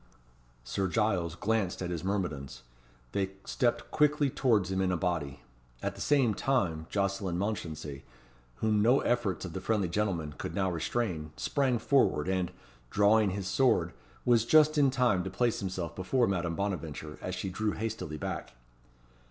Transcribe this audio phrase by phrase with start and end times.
[0.63, 2.63] Sir Giles glanced at his myrmidons.
[3.11, 5.41] They stepped quickly towards him in a body.
[5.83, 8.03] At the same time Jocelyn Mounchensey,
[8.55, 12.51] whom no efforts of the friendly gentleman could now restrain, sprang forward, and,
[12.89, 13.93] drawing his sword,
[14.25, 18.53] was just in time to place himself before Madame Bonaventure, as she drew hastily back.